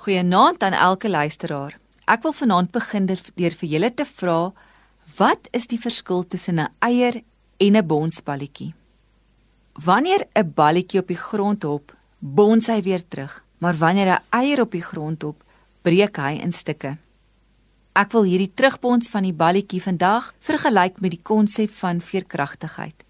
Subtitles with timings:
[0.00, 1.74] Goeienaand aan elke luisteraar.
[2.08, 4.52] Ek wil vanaand begin deur vir julle te vra
[5.18, 7.20] wat is die verskil tussen 'n eier
[7.60, 8.72] en 'n bonsballetjie?
[9.84, 14.60] Wanneer 'n balletjie op die grond hop, bons hy weer terug, maar wanneer 'n eier
[14.60, 15.44] op die grond hop,
[15.82, 16.96] breek hy in stukke.
[17.92, 23.04] Ek wil hierdie terugbons van die balletjie vandag vergelyk met die konsep van veerkragtigheid.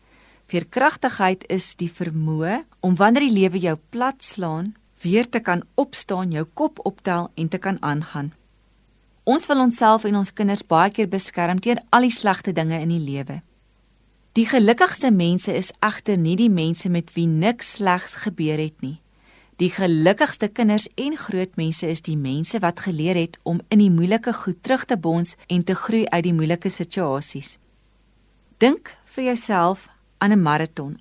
[0.49, 6.31] Veerkragtigheid is die vermoë om wanneer die lewe jou plat slaan, weer te kan opstaan,
[6.31, 8.33] jou kop optel en te kan aangaan.
[9.25, 12.89] Ons wil onsself en ons kinders baie keer beskerm teen al die slegte dinge in
[12.89, 13.43] die lewe.
[14.33, 19.01] Die gelukkigste mense is egter nie die mense met wie niks slegs gebeur het nie.
[19.61, 23.91] Die gelukkigste kinders en groot mense is die mense wat geleer het om in die
[23.93, 27.59] moeilike goed terug te bons en te groei uit die moeilike situasies.
[28.59, 29.89] Dink vir jouself
[30.19, 31.01] aan 'n maraton.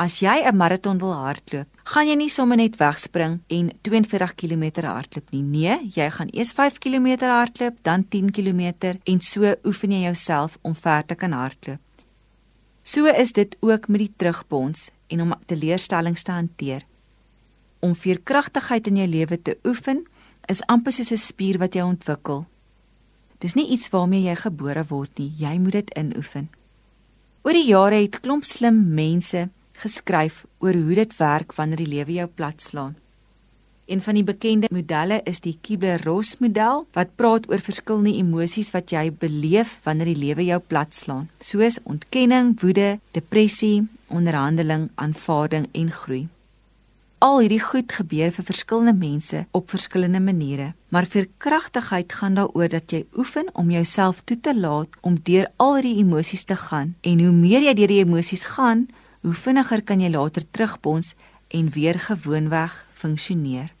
[0.00, 4.86] As jy 'n maraton wil hardloop, gaan jy nie sommer net wegspring en 42 km
[4.86, 5.42] hardloop nie.
[5.42, 10.58] Nee, jy gaan eers 5 km hardloop, dan 10 km en so oefen jy jouself
[10.62, 11.80] om ver te kan hardloop.
[12.82, 16.82] So is dit ook met die terugbons en om teleurstellings te hanteer
[17.80, 20.04] om veerkragtigheid in jou lewe te oefen
[20.52, 22.46] is amper soos 'n spier wat jy ontwikkel.
[23.38, 26.50] Dis nie iets waarmee jy gebore word nie, jy moet dit inoefen.
[27.42, 29.48] Oor die jare het klomp slim mense
[29.82, 32.96] geskryf oor hoe dit werk wanneer die lewe jou platslaan.
[33.90, 38.92] Een van die bekende modelle is die Kubler-Ross model wat praat oor verskillende emosies wat
[38.94, 46.28] jy beleef wanneer die lewe jou platslaan, soos ontkenning, woede, depressie, onderhandeling, aanvaarding en groei.
[47.20, 52.70] Al hierdie goed gebeur vir verskillende mense op verskillende maniere, maar vir kragtigheid gaan daaroor
[52.70, 56.94] dat jy oefen om jouself toe te laat om deur al hierdie emosies te gaan
[57.02, 58.86] en hoe meer jy deur die emosies gaan,
[59.20, 61.14] hoe vinniger kan jy later terugbons
[61.48, 63.72] en weer gewoonweg funksioneer.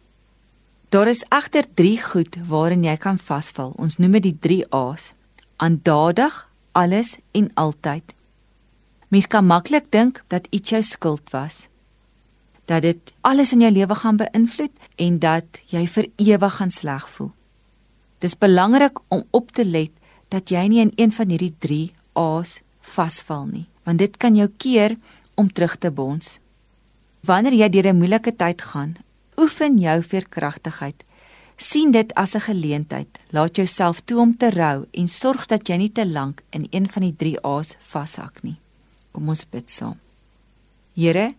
[0.90, 3.72] Daar is egter 3 goed waarin jy kan vasval.
[3.78, 5.12] Ons noem dit die 3 A's:
[5.56, 8.14] aandadig, alles en altyd.
[9.08, 11.70] Mens kan maklik dink dat iets jou skuld was
[12.70, 17.08] dat dit alles in jou lewe gaan beïnvloed en dat jy vir ewig gaan sleg
[17.10, 17.32] voel.
[18.22, 19.90] Dis belangrik om op te let
[20.30, 21.80] dat jy nie in een van hierdie 3
[22.20, 22.60] A's
[22.94, 24.94] vasval nie, want dit kan jou keer
[25.40, 26.38] om terug te bons.
[27.26, 28.96] Wanneer jy deur 'n moeilike tyd gaan,
[29.36, 31.04] oefen jou veerkragtigheid.
[31.56, 33.18] sien dit as 'n geleentheid.
[33.30, 36.88] Laat jouself toe om te rou en sorg dat jy nie te lank in een
[36.88, 38.56] van die 3 A's vashak nie.
[39.12, 39.98] Kom ons bid saam.
[40.94, 41.34] Here,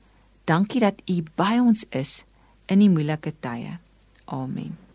[0.51, 2.23] Dankie dat U by ons is
[2.71, 3.77] in die moeilike tye.
[4.25, 4.90] Amen.